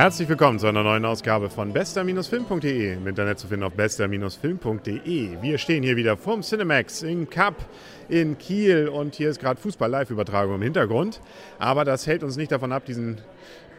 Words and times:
Herzlich 0.00 0.30
willkommen 0.30 0.58
zu 0.58 0.66
einer 0.66 0.82
neuen 0.82 1.04
Ausgabe 1.04 1.50
von 1.50 1.74
bester-film.de. 1.74 2.94
Im 2.94 3.06
Internet 3.06 3.38
zu 3.38 3.48
finden 3.48 3.64
auf 3.64 3.74
bester-film.de. 3.74 5.42
Wir 5.42 5.58
stehen 5.58 5.82
hier 5.82 5.94
wieder 5.94 6.16
vom 6.16 6.40
Cinemax 6.40 7.02
in 7.02 7.28
Cup 7.28 7.56
in 8.08 8.38
Kiel 8.38 8.88
und 8.88 9.14
hier 9.14 9.28
ist 9.28 9.40
gerade 9.40 9.60
Fußball-Live-Übertragung 9.60 10.54
im 10.54 10.62
Hintergrund. 10.62 11.20
Aber 11.58 11.84
das 11.84 12.06
hält 12.06 12.22
uns 12.22 12.38
nicht 12.38 12.50
davon 12.50 12.72
ab, 12.72 12.86
diesen 12.86 13.18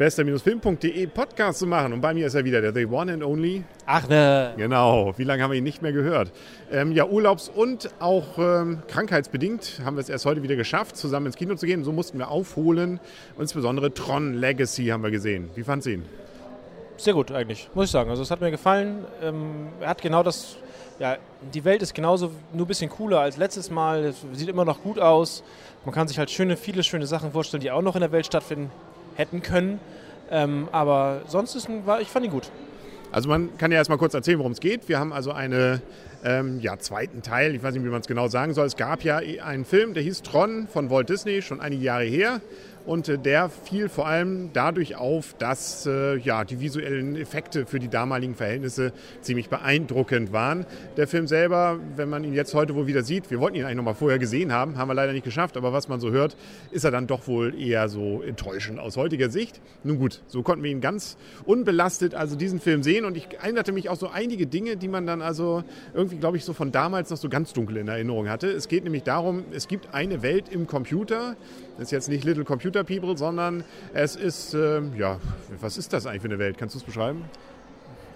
bester-film.de 0.01 1.05
Podcast 1.05 1.59
zu 1.59 1.67
machen. 1.67 1.93
Und 1.93 2.01
bei 2.01 2.11
mir 2.15 2.25
ist 2.25 2.33
er 2.33 2.43
wieder, 2.43 2.59
der 2.59 2.73
The 2.73 2.87
One 2.87 3.13
and 3.13 3.23
Only. 3.23 3.63
Ach 3.85 4.09
ne. 4.09 4.51
Genau, 4.57 5.13
wie 5.17 5.23
lange 5.23 5.43
haben 5.43 5.51
wir 5.51 5.59
ihn 5.59 5.63
nicht 5.63 5.83
mehr 5.83 5.91
gehört? 5.91 6.31
Ähm, 6.71 6.91
ja, 6.91 7.05
urlaubs- 7.05 7.49
und 7.49 7.87
auch 7.99 8.39
ähm, 8.39 8.81
krankheitsbedingt 8.87 9.79
haben 9.85 9.97
wir 9.97 10.01
es 10.01 10.09
erst 10.09 10.25
heute 10.25 10.41
wieder 10.41 10.55
geschafft, 10.55 10.97
zusammen 10.97 11.27
ins 11.27 11.35
Kino 11.35 11.53
zu 11.53 11.67
gehen. 11.67 11.83
So 11.83 11.91
mussten 11.91 12.17
wir 12.17 12.31
aufholen. 12.31 12.99
Insbesondere 13.37 13.93
Tron 13.93 14.33
Legacy 14.33 14.87
haben 14.87 15.03
wir 15.03 15.11
gesehen. 15.11 15.51
Wie 15.53 15.61
fand's 15.61 15.85
ihn? 15.85 16.03
Sehr 16.97 17.13
gut 17.13 17.31
eigentlich, 17.31 17.69
muss 17.75 17.85
ich 17.85 17.91
sagen. 17.91 18.09
Also 18.09 18.23
es 18.23 18.31
hat 18.31 18.41
mir 18.41 18.49
gefallen. 18.49 19.05
Ähm, 19.21 19.67
er 19.81 19.89
hat 19.89 20.01
genau 20.01 20.23
das, 20.23 20.57
ja, 20.97 21.17
die 21.53 21.63
Welt 21.63 21.83
ist 21.83 21.93
genauso, 21.93 22.31
nur 22.53 22.65
ein 22.65 22.67
bisschen 22.67 22.89
cooler 22.89 23.19
als 23.19 23.37
letztes 23.37 23.69
Mal. 23.69 24.05
Es 24.05 24.25
sieht 24.33 24.49
immer 24.49 24.65
noch 24.65 24.81
gut 24.81 24.97
aus. 24.97 25.43
Man 25.85 25.93
kann 25.93 26.07
sich 26.07 26.17
halt 26.17 26.31
schöne, 26.31 26.57
viele 26.57 26.81
schöne 26.81 27.05
Sachen 27.05 27.33
vorstellen, 27.33 27.61
die 27.61 27.69
auch 27.69 27.83
noch 27.83 27.93
in 27.93 28.01
der 28.01 28.11
Welt 28.11 28.25
stattfinden 28.25 28.71
hätten 29.15 29.41
können. 29.41 29.79
Ähm, 30.29 30.69
aber 30.71 31.21
sonst 31.27 31.55
ist 31.55 31.69
war, 31.85 32.01
ich 32.01 32.07
fand 32.07 32.25
ihn 32.25 32.31
gut. 32.31 32.49
Also 33.11 33.27
man 33.27 33.57
kann 33.57 33.71
ja 33.71 33.77
erstmal 33.77 33.97
kurz 33.97 34.13
erzählen, 34.13 34.39
worum 34.39 34.53
es 34.53 34.61
geht. 34.61 34.87
Wir 34.87 34.97
haben 34.97 35.11
also 35.11 35.31
einen 35.31 35.81
ähm, 36.23 36.59
ja, 36.61 36.77
zweiten 36.79 37.21
Teil, 37.21 37.55
ich 37.55 37.63
weiß 37.63 37.73
nicht, 37.73 37.83
wie 37.83 37.89
man 37.89 38.01
es 38.01 38.07
genau 38.07 38.27
sagen 38.27 38.53
soll. 38.53 38.65
Es 38.65 38.77
gab 38.77 39.03
ja 39.03 39.17
einen 39.17 39.65
Film, 39.65 39.93
der 39.93 40.03
hieß 40.03 40.21
Tron 40.21 40.67
von 40.71 40.89
Walt 40.89 41.09
Disney, 41.09 41.41
schon 41.41 41.59
einige 41.59 41.83
Jahre 41.83 42.05
her. 42.05 42.41
Und 42.85 43.09
äh, 43.09 43.17
der 43.17 43.49
fiel 43.49 43.89
vor 43.89 44.07
allem 44.07 44.49
dadurch 44.53 44.95
auf, 44.95 45.35
dass 45.37 45.85
äh, 45.85 46.17
ja, 46.17 46.43
die 46.43 46.59
visuellen 46.59 47.15
Effekte 47.15 47.65
für 47.65 47.79
die 47.79 47.89
damaligen 47.89 48.35
Verhältnisse 48.35 48.93
ziemlich 49.21 49.49
beeindruckend 49.49 50.33
waren. 50.33 50.65
Der 50.97 51.07
Film 51.07 51.27
selber, 51.27 51.79
wenn 51.95 52.09
man 52.09 52.23
ihn 52.23 52.33
jetzt 52.33 52.53
heute 52.53 52.75
wohl 52.75 52.87
wieder 52.87 53.03
sieht, 53.03 53.29
wir 53.29 53.39
wollten 53.39 53.55
ihn 53.55 53.63
eigentlich 53.63 53.77
noch 53.77 53.83
mal 53.83 53.93
vorher 53.93 54.19
gesehen 54.19 54.51
haben, 54.51 54.77
haben 54.77 54.87
wir 54.87 54.93
leider 54.93 55.13
nicht 55.13 55.23
geschafft, 55.23 55.57
aber 55.57 55.73
was 55.73 55.87
man 55.87 55.99
so 55.99 56.11
hört, 56.11 56.35
ist 56.71 56.83
er 56.83 56.91
dann 56.91 57.07
doch 57.07 57.27
wohl 57.27 57.59
eher 57.59 57.87
so 57.89 58.21
enttäuschend 58.21 58.79
aus 58.79 58.97
heutiger 58.97 59.29
Sicht. 59.29 59.61
Nun 59.83 59.99
gut, 59.99 60.21
so 60.27 60.41
konnten 60.41 60.63
wir 60.63 60.71
ihn 60.71 60.81
ganz 60.81 61.17
unbelastet 61.45 62.15
also 62.15 62.35
diesen 62.35 62.59
Film 62.59 62.83
sehen 62.83 63.05
und 63.05 63.15
ich 63.15 63.27
erinnerte 63.39 63.71
mich 63.71 63.89
auch 63.89 63.97
so 63.97 64.09
einige 64.09 64.47
Dinge, 64.47 64.77
die 64.77 64.87
man 64.87 65.05
dann 65.05 65.21
also 65.21 65.63
irgendwie, 65.93 66.17
glaube 66.17 66.37
ich, 66.37 66.45
so 66.45 66.53
von 66.53 66.71
damals 66.71 67.09
noch 67.09 67.17
so 67.17 67.29
ganz 67.29 67.53
dunkel 67.53 67.77
in 67.77 67.87
Erinnerung 67.87 68.29
hatte. 68.29 68.47
Es 68.47 68.67
geht 68.67 68.83
nämlich 68.83 69.03
darum, 69.03 69.43
es 69.51 69.67
gibt 69.67 69.93
eine 69.93 70.21
Welt 70.21 70.49
im 70.49 70.67
Computer, 70.67 71.35
das 71.77 71.87
ist 71.87 71.91
jetzt 71.91 72.09
nicht 72.09 72.23
Little 72.23 72.43
Computer 72.43 72.70
People, 72.71 73.17
sondern 73.17 73.63
es 73.93 74.15
ist, 74.15 74.53
äh, 74.53 74.81
ja, 74.97 75.19
was 75.59 75.77
ist 75.77 75.93
das 75.93 76.05
eigentlich 76.05 76.21
für 76.21 76.27
eine 76.27 76.39
Welt? 76.39 76.57
Kannst 76.57 76.75
du 76.75 76.79
es 76.79 76.83
beschreiben? 76.83 77.25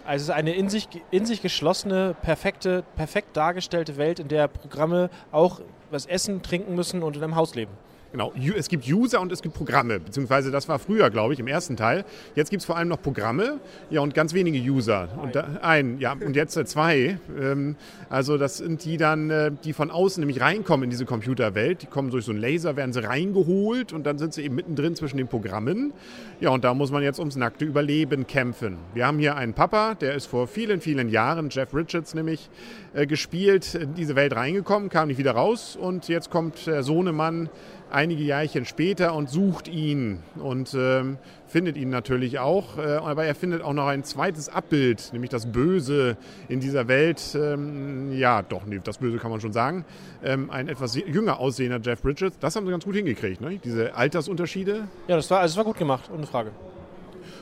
Also 0.06 0.24
es 0.24 0.30
ist 0.30 0.36
eine 0.36 0.54
in 0.54 0.70
sich, 0.70 0.88
in 1.12 1.26
sich 1.26 1.42
geschlossene, 1.42 2.16
perfekte, 2.22 2.84
perfekt 2.96 3.36
dargestellte 3.36 3.98
Welt, 3.98 4.20
in 4.20 4.28
der 4.28 4.48
Programme 4.48 5.10
auch 5.32 5.62
was 5.90 6.06
essen, 6.06 6.42
trinken 6.44 6.76
müssen 6.76 7.02
und 7.04 7.16
in 7.16 7.24
einem 7.24 7.36
Haus 7.36 7.56
leben. 7.56 7.72
Genau, 8.16 8.32
es 8.58 8.70
gibt 8.70 8.88
User 8.88 9.20
und 9.20 9.30
es 9.34 9.42
gibt 9.42 9.56
Programme, 9.56 10.00
beziehungsweise 10.00 10.50
das 10.50 10.70
war 10.70 10.80
früher, 10.80 11.10
glaube 11.10 11.34
ich, 11.34 11.40
im 11.42 11.48
ersten 11.48 11.76
Teil. 11.76 12.06
Jetzt 12.34 12.50
gibt 12.50 12.62
es 12.62 12.66
vor 12.66 12.78
allem 12.78 12.88
noch 12.88 13.02
Programme, 13.02 13.60
ja, 13.90 14.00
und 14.00 14.14
ganz 14.14 14.34
wenige 14.34 14.58
User. 14.58 15.10
Und 15.22 15.36
da, 15.36 15.60
ein, 15.62 16.00
ja, 16.00 16.14
und 16.14 16.34
jetzt 16.34 16.56
äh, 16.56 16.64
zwei. 16.64 17.20
Ähm, 17.38 17.76
also 18.10 18.38
das 18.38 18.60
sind 18.60 18.86
die 18.86 18.96
dann, 18.96 19.30
äh, 19.30 19.52
die 19.66 19.74
von 19.74 19.92
außen 19.92 20.22
nämlich 20.22 20.40
reinkommen 20.40 20.86
in 20.86 20.92
diese 20.92 21.04
Computerwelt. 21.04 21.82
Die 21.82 21.88
kommen 21.88 22.10
durch 22.10 22.24
so 22.24 22.32
einen 22.32 22.40
Laser, 22.40 22.78
werden 22.78 22.94
sie 22.94 23.04
reingeholt 23.04 23.92
und 23.92 24.06
dann 24.06 24.18
sind 24.18 24.34
sie 24.34 24.44
eben 24.44 24.56
mittendrin 24.56 24.96
zwischen 24.96 25.18
den 25.18 25.28
Programmen. 25.28 25.92
Ja, 26.40 26.52
und 26.52 26.64
da 26.64 26.74
muss 26.74 26.92
man 26.92 27.04
jetzt 27.04 27.20
ums 27.20 27.36
nackte 27.36 27.66
Überleben 27.66 28.28
kämpfen. 28.28 28.78
Wir 28.94 29.08
haben 29.08 29.20
hier 29.20 29.36
einen 29.36 29.54
Papa, 29.54 29.94
der 29.94 30.16
ist 30.16 30.28
vor 30.28 30.48
vielen, 30.48 30.80
vielen 30.80 31.10
Jahren, 31.10 31.50
Jeff 31.50 31.74
Richards 31.74 32.14
nämlich, 32.14 32.50
äh, 32.94 33.08
gespielt, 33.08 33.76
in 33.76 33.94
diese 33.94 34.16
Welt 34.16 34.34
reingekommen, 34.38 34.88
kam 34.88 35.10
nicht 35.10 35.18
wieder 35.18 35.34
raus 35.34 35.76
und 35.76 36.08
jetzt 36.08 36.30
kommt 36.30 36.66
der 36.66 36.82
Sohnemann 36.82 37.50
einige 37.92 38.24
Jahrchen 38.24 38.66
später 38.66 39.14
und 39.14 39.30
sucht 39.30 39.68
ihn 39.68 40.20
und 40.38 40.74
ähm, 40.78 41.18
findet 41.48 41.78
ihn 41.78 41.90
natürlich 41.90 42.40
auch. 42.40 42.78
Äh, 42.78 42.82
aber 42.82 43.26
er 43.26 43.36
findet 43.36 43.62
auch 43.62 43.74
noch 43.74 43.88
ein 43.88 44.04
zweites 44.04 44.50
Abbild, 44.50 45.10
nämlich 45.14 45.30
das 45.30 45.52
Böse 45.52 46.18
in 46.48 46.60
dieser 46.60 46.88
Welt. 46.88 47.22
Ähm, 47.36 48.12
ja, 48.18 48.42
doch, 48.42 48.66
nee, 48.66 48.80
das 48.84 48.98
Böse 48.98 49.18
kann 49.18 49.32
man 49.32 49.42
schon 49.42 49.54
sagen. 49.54 49.86
Ähm, 50.24 50.50
ein 50.50 50.68
etwas 50.68 50.96
jünger 50.96 51.40
aussehender 51.40 51.80
Jeff 51.82 52.02
Bridges. 52.02 52.38
Das 52.40 52.56
haben 52.56 52.66
sie 52.66 52.72
ganz 52.72 52.86
gut 52.86 52.96
hingekriegt, 52.96 53.42
ne? 53.42 53.60
diese 53.64 53.96
Altersunterschiede. 53.96 54.88
Ja, 55.08 55.16
das 55.16 55.30
war, 55.30 55.40
also 55.40 55.54
das 55.54 55.58
war 55.58 55.66
gut 55.66 55.78
gemacht, 55.78 56.10
ohne 56.14 56.26
Frage. 56.26 56.52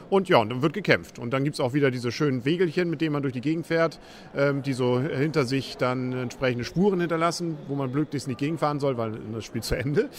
Und 0.09 0.29
ja, 0.29 0.37
und 0.37 0.49
dann 0.49 0.61
wird 0.61 0.73
gekämpft. 0.73 1.19
Und 1.19 1.31
dann 1.31 1.43
gibt 1.43 1.55
es 1.55 1.59
auch 1.59 1.73
wieder 1.73 1.91
diese 1.91 2.11
schönen 2.11 2.45
Wegelchen, 2.45 2.89
mit 2.89 3.01
denen 3.01 3.13
man 3.13 3.21
durch 3.21 3.33
die 3.33 3.41
Gegend 3.41 3.67
fährt, 3.67 3.99
ähm, 4.35 4.61
die 4.61 4.73
so 4.73 4.99
hinter 4.99 5.45
sich 5.45 5.77
dann 5.77 6.13
entsprechende 6.13 6.65
Spuren 6.65 6.99
hinterlassen, 6.99 7.57
wo 7.67 7.75
man 7.75 7.91
möglichst 7.91 8.27
nicht 8.27 8.39
gegenfahren 8.39 8.79
soll, 8.79 8.97
weil 8.97 9.13
das 9.33 9.45
Spiel 9.45 9.63
zu 9.63 9.75
Ende. 9.75 10.09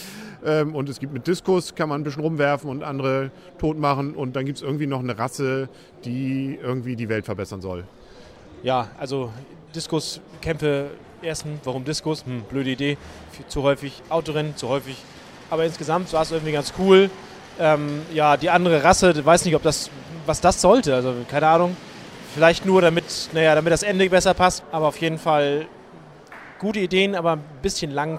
Ähm, 0.45 0.75
und 0.75 0.89
es 0.89 1.01
gibt 1.01 1.13
mit 1.13 1.27
Diskus, 1.27 1.75
kann 1.75 1.89
man 1.89 2.01
ein 2.01 2.05
bisschen 2.05 2.23
rumwerfen 2.23 2.69
und 2.71 2.83
andere 2.83 3.31
tot 3.59 3.79
machen. 3.79 4.15
Und 4.15 4.37
dann 4.37 4.45
gibt 4.47 4.59
es 4.59 4.63
irgendwie 4.63 4.87
noch 4.87 5.01
eine 5.01 5.19
Rasse, 5.19 5.69
die 6.05 6.59
irgendwie 6.63 6.97
die 6.97 7.09
Welt 7.09 7.25
verbessern 7.25 7.61
soll. 7.61 7.85
Ja, 8.63 8.89
also 8.99 9.33
Diskuskämpfe, 9.75 10.91
ersten, 11.23 11.61
warum 11.65 11.85
Diskus? 11.85 12.25
Hm, 12.25 12.43
blöde 12.49 12.71
Idee. 12.71 12.97
Zu 13.49 13.63
häufig 13.63 14.03
Autorennen, 14.09 14.57
zu 14.57 14.69
häufig. 14.69 14.97
Aber 15.51 15.65
insgesamt 15.65 16.13
war 16.13 16.23
es 16.23 16.33
irgendwie 16.33 16.53
ganz 16.53 16.73
cool 16.79 17.11
ähm, 17.59 18.03
ja, 18.13 18.37
die 18.37 18.51
andere 18.51 18.83
Rasse, 18.83 19.25
weiß 19.25 19.45
nicht, 19.45 19.55
ob 19.55 19.63
das, 19.63 19.91
was 20.27 20.41
das 20.41 20.61
sollte, 20.61 20.95
also 20.95 21.15
keine 21.29 21.47
Ahnung. 21.49 21.77
Vielleicht 22.35 22.67
nur, 22.67 22.81
damit, 22.83 23.05
naja, 23.33 23.55
damit 23.55 23.73
das 23.73 23.83
Ende 23.83 24.09
besser 24.11 24.35
passt, 24.35 24.65
aber 24.73 24.89
auf 24.89 24.97
jeden 24.97 25.19
Fall 25.19 25.67
gute 26.59 26.81
Ideen, 26.81 27.15
aber 27.15 27.35
ein 27.35 27.45
bisschen 27.63 27.91
lang, 27.91 28.19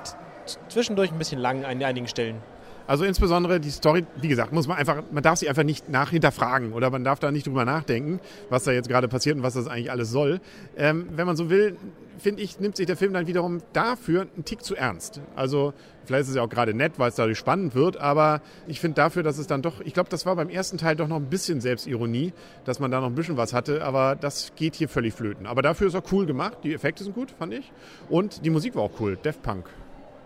zwischendurch 0.69 1.11
ein 1.11 1.17
bisschen 1.17 1.39
lang 1.39 1.65
an 1.65 1.83
einigen 1.83 2.07
Stellen. 2.07 2.41
Also 2.87 3.03
insbesondere 3.03 3.59
die 3.59 3.71
Story, 3.71 4.05
wie 4.21 4.27
gesagt, 4.27 4.53
muss 4.53 4.67
man 4.67 4.77
einfach, 4.77 5.03
man 5.11 5.23
darf 5.23 5.39
sie 5.39 5.49
einfach 5.49 5.63
nicht 5.63 5.89
nachhinterfragen 5.89 6.73
oder 6.73 6.89
man 6.91 7.03
darf 7.03 7.19
da 7.19 7.31
nicht 7.31 7.47
drüber 7.47 7.65
nachdenken, 7.65 8.19
was 8.49 8.63
da 8.63 8.71
jetzt 8.71 8.89
gerade 8.89 9.07
passiert 9.07 9.37
und 9.37 9.43
was 9.43 9.55
das 9.55 9.67
eigentlich 9.67 9.91
alles 9.91 10.11
soll. 10.11 10.39
Ähm, 10.77 11.07
wenn 11.15 11.25
man 11.25 11.35
so 11.35 11.49
will, 11.49 11.77
finde 12.19 12.43
ich, 12.43 12.59
nimmt 12.59 12.77
sich 12.77 12.85
der 12.85 12.95
Film 12.95 13.13
dann 13.13 13.27
wiederum 13.27 13.61
dafür 13.73 14.21
einen 14.21 14.45
Tick 14.45 14.63
zu 14.63 14.75
ernst. 14.75 15.21
Also 15.35 15.73
vielleicht 16.05 16.23
ist 16.23 16.29
es 16.29 16.35
ja 16.35 16.43
auch 16.43 16.49
gerade 16.49 16.73
nett, 16.73 16.93
weil 16.97 17.09
es 17.09 17.15
dadurch 17.15 17.37
spannend 17.37 17.73
wird, 17.73 17.97
aber 17.97 18.41
ich 18.67 18.79
finde 18.79 18.95
dafür, 18.95 19.23
dass 19.23 19.37
es 19.37 19.47
dann 19.47 19.61
doch, 19.61 19.81
ich 19.81 19.93
glaube, 19.93 20.09
das 20.09 20.25
war 20.25 20.35
beim 20.35 20.49
ersten 20.49 20.77
Teil 20.77 20.95
doch 20.95 21.07
noch 21.07 21.17
ein 21.17 21.29
bisschen 21.29 21.61
Selbstironie, 21.61 22.33
dass 22.65 22.79
man 22.79 22.91
da 22.91 23.01
noch 23.01 23.07
ein 23.07 23.15
bisschen 23.15 23.37
was 23.37 23.53
hatte, 23.53 23.83
aber 23.83 24.15
das 24.15 24.53
geht 24.55 24.75
hier 24.75 24.89
völlig 24.89 25.13
flöten. 25.13 25.47
Aber 25.47 25.61
dafür 25.61 25.87
ist 25.87 25.95
er 25.95 26.03
cool 26.11 26.25
gemacht, 26.25 26.59
die 26.63 26.73
Effekte 26.73 27.03
sind 27.03 27.13
gut, 27.13 27.31
fand 27.31 27.53
ich. 27.53 27.71
Und 28.09 28.45
die 28.45 28.49
Musik 28.51 28.75
war 28.75 28.83
auch 28.83 28.99
cool, 28.99 29.17
Def 29.17 29.41
Punk. 29.41 29.65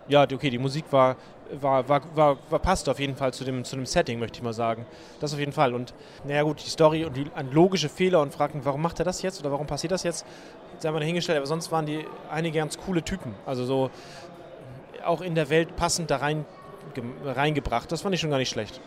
Ja, 0.10 0.24
okay, 0.24 0.50
die 0.50 0.58
Musik 0.58 0.86
war 0.92 1.16
war, 1.62 1.88
war, 1.90 2.04
war, 2.16 2.60
passt 2.60 2.88
auf 2.90 3.00
jeden 3.00 3.16
Fall 3.16 3.34
zu 3.34 3.44
dem, 3.44 3.64
zu 3.64 3.76
dem 3.76 3.86
Setting, 3.86 4.20
möchte 4.20 4.38
ich 4.38 4.44
mal 4.44 4.54
sagen. 4.54 4.86
Das 5.20 5.34
auf 5.34 5.40
jeden 5.40 5.52
Fall. 5.52 5.74
Und 5.74 5.94
naja 6.24 6.44
gut, 6.44 6.64
die 6.64 6.70
Story 6.70 7.06
und 7.06 7.16
die 7.16 7.26
logische 7.52 7.90
Fehler 7.90 8.22
und 8.22 8.34
Fragen, 8.34 8.62
warum 8.64 8.82
macht 8.82 9.00
er 9.00 9.06
das 9.06 9.22
jetzt 9.22 9.40
oder 9.40 9.52
warum 9.52 9.68
passiert 9.68 9.92
das 9.92 10.04
jetzt, 10.04 10.26
sei 10.80 10.92
mal 10.92 11.00
dahingestellt. 11.00 11.38
Aber 11.38 11.48
sonst 11.48 11.72
waren 11.72 11.86
die 11.86 12.06
einige 12.30 12.60
ganz 12.60 12.78
coole 12.78 13.04
Typen. 13.04 13.34
Also 13.46 13.66
so 13.66 13.90
auch 15.06 15.22
in 15.22 15.36
der 15.36 15.50
Welt 15.50 15.76
passend 15.76 16.12
da 16.12 16.18
rein, 16.18 16.46
reingebracht. 17.24 17.92
Das 17.92 18.02
fand 18.02 18.14
ich 18.16 18.22
schon 18.22 18.30
gar 18.30 18.38
nicht 18.38 18.50
schlecht. 18.50 18.80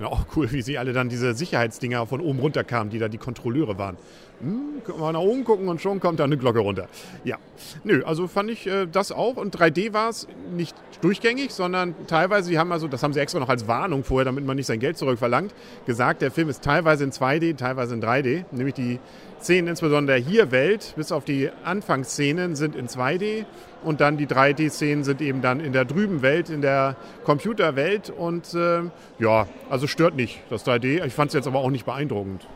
Ja, 0.00 0.06
auch 0.06 0.26
cool, 0.34 0.50
wie 0.50 0.62
sie 0.62 0.76
alle 0.76 0.92
dann 0.92 1.08
diese 1.08 1.34
Sicherheitsdinger 1.34 2.06
von 2.06 2.20
oben 2.20 2.40
runter 2.40 2.64
kamen, 2.64 2.90
die 2.90 2.98
da 2.98 3.08
die 3.08 3.18
Kontrolleure 3.18 3.78
waren. 3.78 3.96
Hm, 4.40 4.82
können 4.84 4.98
wir 4.98 5.12
nach 5.12 5.20
oben 5.20 5.44
gucken 5.44 5.68
und 5.68 5.80
schon 5.80 6.00
kommt 6.00 6.18
da 6.18 6.24
eine 6.24 6.36
Glocke 6.36 6.58
runter. 6.58 6.88
Ja, 7.22 7.38
nö, 7.84 8.02
also 8.04 8.26
fand 8.26 8.50
ich 8.50 8.66
äh, 8.66 8.86
das 8.86 9.12
auch. 9.12 9.36
Und 9.36 9.56
3D 9.56 9.92
war 9.92 10.08
es 10.08 10.26
nicht 10.56 10.74
durchgängig, 11.00 11.52
sondern 11.52 11.94
teilweise, 12.08 12.48
sie 12.48 12.58
haben 12.58 12.72
also, 12.72 12.88
das 12.88 13.04
haben 13.04 13.12
sie 13.12 13.20
extra 13.20 13.38
noch 13.38 13.48
als 13.48 13.68
Warnung 13.68 14.02
vorher, 14.02 14.24
damit 14.24 14.44
man 14.44 14.56
nicht 14.56 14.66
sein 14.66 14.80
Geld 14.80 14.98
zurückverlangt, 14.98 15.54
gesagt, 15.86 16.22
der 16.22 16.32
Film 16.32 16.48
ist 16.48 16.64
teilweise 16.64 17.04
in 17.04 17.12
2D, 17.12 17.56
teilweise 17.56 17.94
in 17.94 18.02
3D. 18.02 18.44
Nämlich 18.50 18.74
die 18.74 18.98
Szenen, 19.40 19.68
insbesondere 19.68 20.16
hier 20.16 20.50
Welt, 20.50 20.94
bis 20.96 21.12
auf 21.12 21.24
die 21.24 21.50
Anfangsszenen, 21.64 22.56
sind 22.56 22.74
in 22.74 22.88
2D 22.88 23.44
und 23.84 24.00
dann 24.00 24.16
die 24.16 24.26
3D-Szenen 24.26 25.04
sind 25.04 25.20
eben 25.20 25.42
dann 25.42 25.60
in 25.60 25.72
der 25.72 25.84
drüben 25.84 26.22
Welt, 26.22 26.48
in 26.48 26.62
der 26.62 26.96
Computerwelt. 27.24 28.10
Und 28.10 28.54
äh, 28.54 28.80
ja, 29.18 29.46
also 29.68 29.83
stört 29.86 30.14
nicht 30.14 30.40
das 30.50 30.66
3D. 30.66 31.04
Ich 31.04 31.12
fand 31.12 31.28
es 31.28 31.34
jetzt 31.34 31.46
aber 31.46 31.58
auch 31.58 31.70
nicht 31.70 31.84
beeindruckend. 31.84 32.46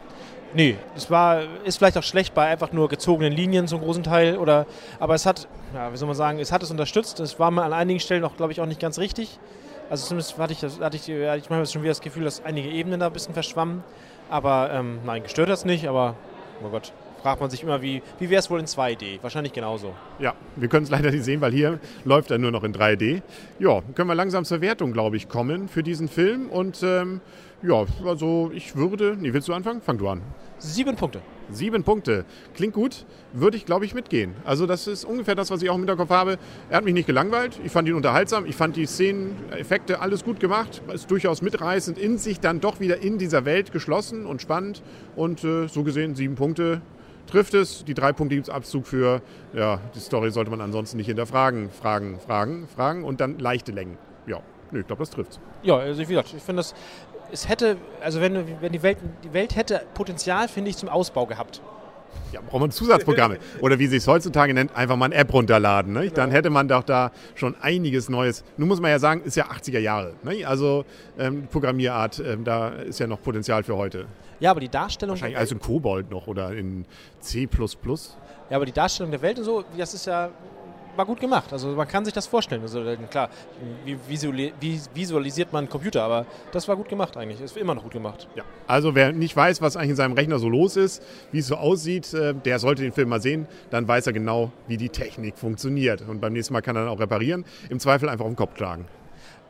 Nee, 0.54 0.76
es 0.96 1.10
war, 1.10 1.42
ist 1.64 1.76
vielleicht 1.76 1.98
auch 1.98 2.02
schlecht 2.02 2.34
bei 2.34 2.46
einfach 2.46 2.72
nur 2.72 2.88
gezogenen 2.88 3.32
Linien 3.32 3.68
zum 3.68 3.80
großen 3.80 4.02
Teil. 4.02 4.38
Oder, 4.38 4.66
aber 4.98 5.14
es 5.14 5.26
hat, 5.26 5.46
ja, 5.74 5.92
wie 5.92 5.96
soll 5.96 6.06
man 6.06 6.16
sagen, 6.16 6.38
es 6.38 6.52
hat 6.52 6.62
es 6.62 6.70
unterstützt. 6.70 7.20
Es 7.20 7.38
war 7.38 7.50
mal 7.50 7.64
an 7.64 7.72
einigen 7.72 8.00
Stellen 8.00 8.24
auch, 8.24 8.36
glaube 8.36 8.52
ich, 8.52 8.60
auch 8.60 8.66
nicht 8.66 8.80
ganz 8.80 8.98
richtig. 8.98 9.38
Also 9.90 10.06
zumindest 10.06 10.38
hatte 10.38 10.52
ich, 10.52 10.62
hatte 10.62 10.96
ich, 10.96 11.02
hatte 11.02 11.38
ich 11.38 11.50
manchmal 11.50 11.66
schon 11.66 11.82
wieder 11.82 11.90
das 11.90 12.00
Gefühl, 12.00 12.24
dass 12.24 12.44
einige 12.44 12.68
Ebenen 12.68 13.00
da 13.00 13.06
ein 13.06 13.12
bisschen 13.12 13.34
verschwammen. 13.34 13.84
Aber 14.30 14.70
ähm, 14.72 15.00
nein, 15.04 15.22
gestört 15.22 15.48
hat 15.48 15.58
es 15.58 15.64
nicht, 15.64 15.86
aber 15.86 16.14
oh 16.62 16.68
Gott. 16.68 16.92
Fragt 17.22 17.40
man 17.40 17.50
sich 17.50 17.62
immer, 17.62 17.82
wie, 17.82 18.02
wie 18.18 18.30
wäre 18.30 18.40
es 18.40 18.50
wohl 18.50 18.60
in 18.60 18.66
2D? 18.66 19.18
Wahrscheinlich 19.22 19.52
genauso. 19.52 19.94
Ja, 20.18 20.34
wir 20.56 20.68
können 20.68 20.84
es 20.84 20.90
leider 20.90 21.10
nicht 21.10 21.24
sehen, 21.24 21.40
weil 21.40 21.52
hier 21.52 21.78
läuft 22.04 22.30
er 22.30 22.38
nur 22.38 22.50
noch 22.50 22.64
in 22.64 22.72
3D. 22.72 23.22
Ja, 23.58 23.82
können 23.94 24.08
wir 24.08 24.14
langsam 24.14 24.44
zur 24.44 24.60
Wertung, 24.60 24.92
glaube 24.92 25.16
ich, 25.16 25.28
kommen 25.28 25.68
für 25.68 25.82
diesen 25.82 26.08
Film. 26.08 26.48
Und 26.48 26.82
ähm, 26.82 27.20
ja, 27.62 27.86
also 28.04 28.50
ich 28.54 28.76
würde. 28.76 29.16
Nee, 29.18 29.32
willst 29.32 29.48
du 29.48 29.52
anfangen? 29.52 29.80
Fang 29.80 29.98
du 29.98 30.08
an. 30.08 30.22
Sieben 30.58 30.96
Punkte. 30.96 31.20
Sieben 31.50 31.82
Punkte. 31.82 32.24
Klingt 32.54 32.72
gut. 32.72 33.04
Würde 33.32 33.56
ich, 33.56 33.66
glaube 33.66 33.84
ich, 33.84 33.94
mitgehen. 33.94 34.34
Also, 34.44 34.66
das 34.66 34.86
ist 34.86 35.04
ungefähr 35.04 35.34
das, 35.34 35.50
was 35.50 35.62
ich 35.62 35.70
auch 35.70 35.74
im 35.74 35.80
Hinterkopf 35.80 36.10
habe. 36.10 36.38
Er 36.70 36.76
hat 36.76 36.84
mich 36.84 36.94
nicht 36.94 37.06
gelangweilt. 37.06 37.58
Ich 37.64 37.72
fand 37.72 37.88
ihn 37.88 37.94
unterhaltsam. 37.94 38.46
Ich 38.46 38.54
fand 38.54 38.76
die 38.76 38.86
Szenen, 38.86 39.34
Effekte, 39.50 40.00
alles 40.00 40.24
gut 40.24 40.40
gemacht. 40.40 40.82
Ist 40.92 41.10
durchaus 41.10 41.42
mitreißend. 41.42 41.98
In 41.98 42.18
sich 42.18 42.38
dann 42.38 42.60
doch 42.60 42.80
wieder 42.80 43.02
in 43.02 43.18
dieser 43.18 43.44
Welt 43.44 43.72
geschlossen 43.72 44.24
und 44.26 44.40
spannend. 44.40 44.82
Und 45.16 45.42
äh, 45.42 45.66
so 45.68 45.82
gesehen, 45.82 46.14
sieben 46.14 46.36
Punkte 46.36 46.80
trifft 47.26 47.54
es. 47.54 47.84
Die 47.84 47.94
drei 47.94 48.12
Punkte 48.12 48.36
gibt 48.36 48.48
es 48.48 48.54
Abzug 48.54 48.86
für. 48.86 49.20
Ja, 49.52 49.80
die 49.94 50.00
Story 50.00 50.30
sollte 50.30 50.50
man 50.50 50.60
ansonsten 50.60 50.96
nicht 50.96 51.06
hinterfragen. 51.06 51.70
Fragen, 51.70 52.18
fragen, 52.20 52.68
fragen 52.68 53.04
und 53.04 53.20
dann 53.20 53.38
leichte 53.38 53.72
Längen. 53.72 53.98
Ja, 54.26 54.42
nee, 54.70 54.80
ich 54.80 54.86
glaube, 54.86 55.00
das 55.00 55.10
trifft 55.10 55.40
Ja, 55.62 55.76
also 55.76 56.00
wie 56.00 56.06
gesagt, 56.06 56.32
ich 56.36 56.42
finde 56.42 56.60
das, 56.60 56.74
es 57.32 57.48
hätte, 57.48 57.76
also 58.00 58.20
wenn, 58.20 58.60
wenn 58.60 58.72
die 58.72 58.82
Welt, 58.82 58.98
die 59.24 59.32
Welt 59.32 59.56
hätte 59.56 59.82
Potenzial, 59.94 60.48
finde 60.48 60.70
ich, 60.70 60.76
zum 60.76 60.88
Ausbau 60.88 61.26
gehabt. 61.26 61.60
Ja, 62.32 62.40
braucht 62.42 62.60
man 62.60 62.70
Zusatzprogramme. 62.70 63.38
Oder 63.60 63.78
wie 63.78 63.86
sie 63.86 63.96
es 63.96 64.06
heutzutage 64.06 64.52
nennt, 64.52 64.76
einfach 64.76 64.96
mal 64.96 65.06
eine 65.06 65.14
App 65.14 65.32
runterladen. 65.32 65.94
Ne? 65.94 66.10
Dann 66.10 66.30
hätte 66.30 66.50
man 66.50 66.68
doch 66.68 66.82
da 66.82 67.10
schon 67.34 67.54
einiges 67.60 68.08
Neues. 68.08 68.44
Nun 68.56 68.68
muss 68.68 68.80
man 68.80 68.90
ja 68.90 68.98
sagen, 68.98 69.22
ist 69.24 69.36
ja 69.36 69.46
80er 69.46 69.78
Jahre. 69.78 70.14
Ne? 70.22 70.44
Also 70.44 70.84
ähm, 71.18 71.46
Programmierart, 71.50 72.20
ähm, 72.20 72.44
da 72.44 72.68
ist 72.68 73.00
ja 73.00 73.06
noch 73.06 73.22
Potenzial 73.22 73.62
für 73.62 73.76
heute. 73.76 74.06
Ja, 74.40 74.50
aber 74.50 74.60
die 74.60 74.68
Darstellung. 74.68 75.14
Wahrscheinlich 75.14 75.38
alles 75.38 75.52
in 75.52 75.58
Kobold 75.58 76.10
noch 76.10 76.26
oder 76.26 76.52
in 76.52 76.84
C. 77.20 77.48
Ja, 78.50 78.56
aber 78.56 78.66
die 78.66 78.72
Darstellung 78.72 79.10
der 79.10 79.22
Welt 79.22 79.38
und 79.38 79.44
so, 79.44 79.64
das 79.76 79.94
ist 79.94 80.06
ja 80.06 80.30
war 80.98 81.06
gut 81.06 81.20
gemacht. 81.20 81.52
Also 81.52 81.68
man 81.68 81.86
kann 81.86 82.04
sich 82.04 82.12
das 82.12 82.26
vorstellen. 82.26 82.60
Also 82.62 82.84
klar, 83.08 83.30
wie 83.84 83.96
visualisiert 84.94 85.52
man 85.52 85.60
einen 85.60 85.68
Computer, 85.70 86.02
aber 86.02 86.26
das 86.52 86.66
war 86.66 86.76
gut 86.76 86.88
gemacht 86.88 87.16
eigentlich. 87.16 87.40
Ist 87.40 87.56
immer 87.56 87.74
noch 87.74 87.84
gut 87.84 87.92
gemacht. 87.92 88.28
Ja. 88.34 88.42
Also 88.66 88.94
wer 88.94 89.12
nicht 89.12 89.34
weiß, 89.34 89.62
was 89.62 89.76
eigentlich 89.76 89.90
in 89.90 89.96
seinem 89.96 90.14
Rechner 90.14 90.38
so 90.38 90.48
los 90.48 90.76
ist, 90.76 91.02
wie 91.30 91.38
es 91.38 91.46
so 91.46 91.56
aussieht, 91.56 92.12
äh, 92.12 92.34
der 92.34 92.58
sollte 92.58 92.82
den 92.82 92.92
Film 92.92 93.08
mal 93.08 93.22
sehen. 93.22 93.46
Dann 93.70 93.86
weiß 93.86 94.08
er 94.08 94.12
genau, 94.12 94.50
wie 94.66 94.76
die 94.76 94.88
Technik 94.88 95.38
funktioniert. 95.38 96.02
Und 96.06 96.20
beim 96.20 96.32
nächsten 96.32 96.52
Mal 96.52 96.62
kann 96.62 96.76
er 96.76 96.84
dann 96.84 96.90
auch 96.90 97.00
reparieren. 97.00 97.44
Im 97.70 97.78
Zweifel 97.78 98.08
einfach 98.08 98.24
auf 98.24 98.32
den 98.32 98.36
Kopf 98.36 98.56
schlagen. 98.56 98.86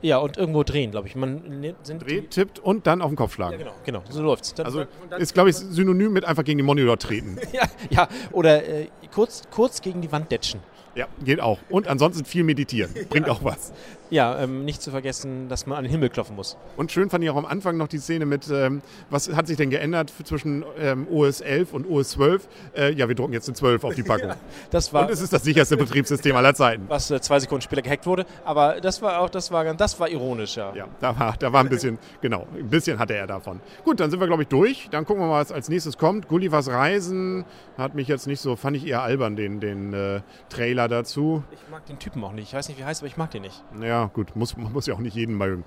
Ja, 0.01 0.19
und 0.19 0.37
irgendwo 0.37 0.63
drehen, 0.63 0.93
glaube 0.93 1.09
ich. 1.09 1.17
Man 1.17 1.75
Dreht, 1.99 2.31
tippt 2.31 2.61
und 2.61 2.87
dann 2.87 3.03
auf 3.03 3.11
den 3.11 3.17
Kopf 3.17 3.35
schlagen. 3.35 3.55
Ja, 3.55 3.59
genau, 3.59 3.75
genau. 3.85 4.03
So 4.09 4.23
läuft's. 4.23 4.55
Dann 4.55 4.67
also 4.67 4.85
ist, 5.19 5.35
glaube 5.35 5.51
ich, 5.51 5.57
synonym 5.57 6.13
mit 6.13 6.25
einfach 6.25 6.45
gegen 6.45 6.59
den 6.59 6.67
Monitor 6.67 6.99
treten. 6.99 7.39
ja, 7.53 7.65
ja, 7.91 8.09
oder 8.31 8.65
äh, 8.65 8.87
kurz, 9.19 9.43
kurz 9.51 9.83
gegen 9.83 10.01
die 10.01 10.13
Wand 10.13 10.31
detschen. 10.31 10.61
Ja, 10.95 11.07
geht 11.25 11.41
auch. 11.41 11.59
Und 11.69 11.89
ansonsten 11.89 12.25
viel 12.25 12.45
meditieren. 12.45 12.93
Bringt 13.09 13.27
ja. 13.27 13.33
auch 13.33 13.45
was. 13.45 13.73
Ja, 14.11 14.39
ähm, 14.41 14.65
nicht 14.65 14.81
zu 14.81 14.91
vergessen, 14.91 15.49
dass 15.49 15.67
man 15.67 15.77
an 15.77 15.85
den 15.85 15.91
Himmel 15.91 16.09
klopfen 16.09 16.35
muss. 16.35 16.57
Und 16.79 16.91
schön 16.91 17.11
fand 17.11 17.23
ich 17.23 17.31
auch 17.31 17.37
am 17.37 17.45
Anfang 17.45 17.77
noch 17.77 17.89
die 17.89 17.99
Szene 17.99 18.25
mit, 18.25 18.49
ähm, 18.51 18.81
was 19.11 19.29
hat 19.35 19.47
sich 19.47 19.59
denn 19.59 19.69
geändert 19.69 20.13
zwischen 20.25 20.65
ähm, 20.79 21.07
OS 21.11 21.43
11 21.43 21.75
und 21.75 21.89
OS 21.89 22.11
12? 22.11 22.49
Äh, 22.75 22.95
ja, 22.95 23.07
wir 23.07 23.15
drucken 23.15 23.35
jetzt 23.35 23.49
eine 23.49 23.55
12 23.55 23.85
auf 23.85 23.95
die 23.95 24.03
Packung. 24.05 24.33
Das 24.71 24.93
war, 24.95 25.03
und 25.03 25.11
es 25.11 25.21
ist 25.21 25.33
das 25.33 25.45
sicherste 25.45 25.77
Betriebssystem 25.77 26.35
aller 26.35 26.55
Zeiten. 26.55 26.85
Was 26.89 27.11
äh, 27.11 27.21
zwei 27.21 27.39
Sekunden 27.39 27.63
später 27.63 27.83
gehackt 27.83 28.07
wurde. 28.07 28.25
Aber 28.45 28.81
das 28.81 29.03
war 29.03 29.21
auch, 29.21 29.29
das 29.29 29.53
war, 29.53 29.75
das 29.75 30.01
war 30.01 30.09
ironisch, 30.09 30.57
ja. 30.57 30.75
Ja, 30.75 30.89
da 31.01 31.19
war, 31.19 31.37
da 31.39 31.53
war 31.53 31.61
ein 31.61 31.69
bisschen, 31.69 31.99
genau, 32.23 32.47
ein 32.57 32.71
bisschen 32.71 32.99
hatte 32.99 33.15
er 33.15 33.27
davon. 33.27 33.61
Gut, 33.85 34.01
dann 34.01 34.11
sind 34.11 34.21
wir, 34.21 34.27
glaube 34.27 34.45
ich, 34.45 34.49
durch. 34.49 34.89
Dann 34.91 35.05
gucken 35.05 35.23
wir 35.23 35.29
mal, 35.29 35.41
was 35.41 35.53
als 35.53 35.69
nächstes 35.69 35.99
kommt. 35.99 36.29
Gullivers 36.29 36.69
Reisen 36.69 37.45
hat 37.77 37.95
mich 37.95 38.09
jetzt 38.09 38.27
nicht 38.27 38.41
so, 38.41 38.57
fand 38.57 38.77
ich 38.79 38.87
eher 38.87 39.03
albern, 39.09 39.37
den, 39.37 39.61
den 39.61 39.95
äh, 39.95 40.21
Trailer 40.51 40.89
dazu. 40.89 41.43
Ich 41.51 41.71
mag 41.71 41.87
den 41.87 41.99
Typen 41.99 42.23
auch 42.25 42.33
nicht. 42.33 42.49
Ich 42.49 42.55
weiß 42.55 42.69
nicht, 42.69 42.79
wie 42.79 42.85
heißt, 42.85 43.01
aber 43.01 43.07
ich 43.09 43.17
mag 43.17 43.31
den 43.31 43.43
nicht. 43.43 43.65
Ja, 43.81 44.07
gut, 44.07 44.37
muss, 44.37 44.57
man 44.57 44.73
muss 44.73 44.87
ja 44.87 44.95
auch 44.95 44.99
nicht 44.99 45.17
jeden 45.17 45.37
mögen. 45.37 45.65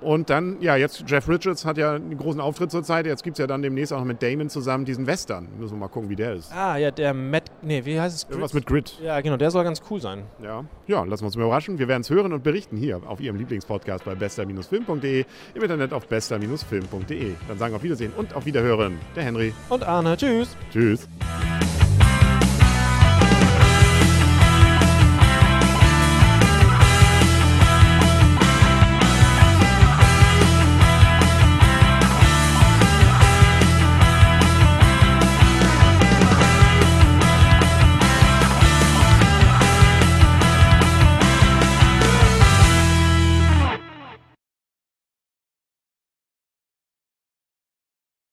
Und 0.00 0.30
dann, 0.30 0.60
ja, 0.60 0.76
jetzt 0.76 1.04
Jeff 1.06 1.28
Richards 1.28 1.64
hat 1.64 1.76
ja 1.76 1.94
einen 1.94 2.16
großen 2.16 2.40
Auftritt 2.40 2.70
zurzeit. 2.70 3.06
Jetzt 3.06 3.24
gibt 3.24 3.34
es 3.34 3.38
ja 3.38 3.46
dann 3.46 3.62
demnächst 3.62 3.92
auch 3.92 3.98
noch 3.98 4.06
mit 4.06 4.22
Damon 4.22 4.48
zusammen 4.48 4.84
diesen 4.84 5.06
Western. 5.06 5.48
Müssen 5.58 5.74
wir 5.74 5.80
mal 5.80 5.88
gucken, 5.88 6.08
wie 6.08 6.16
der 6.16 6.34
ist. 6.34 6.52
Ah, 6.52 6.76
ja, 6.76 6.90
der 6.90 7.12
Matt, 7.14 7.50
nee, 7.62 7.84
wie 7.84 8.00
heißt 8.00 8.14
es? 8.14 8.22
Grid? 8.22 8.30
Irgendwas 8.30 8.54
mit 8.54 8.66
Grid. 8.66 8.98
Ja, 9.02 9.20
genau, 9.20 9.36
der 9.36 9.50
soll 9.50 9.64
ganz 9.64 9.82
cool 9.90 10.00
sein. 10.00 10.22
Ja, 10.42 10.64
ja 10.86 11.02
lassen 11.02 11.22
wir 11.22 11.26
uns 11.26 11.36
mal 11.36 11.44
überraschen. 11.44 11.78
Wir 11.78 11.88
werden 11.88 12.02
es 12.02 12.10
hören 12.10 12.32
und 12.32 12.42
berichten 12.44 12.76
hier 12.76 13.00
auf 13.06 13.20
Ihrem 13.20 13.36
Lieblingspodcast 13.36 14.04
bei 14.04 14.14
bester-film.de, 14.14 15.24
im 15.54 15.62
Internet 15.62 15.92
auf 15.92 16.06
bester-film.de. 16.06 17.32
Dann 17.48 17.58
sagen 17.58 17.72
wir 17.72 17.76
auf 17.76 17.82
Wiedersehen 17.82 18.12
und 18.16 18.34
auf 18.34 18.46
Wiederhören. 18.46 18.98
Der 19.16 19.24
Henry. 19.24 19.52
Und 19.68 19.84
Arne. 19.84 20.16
Tschüss. 20.16 20.56
Tschüss. 20.72 21.08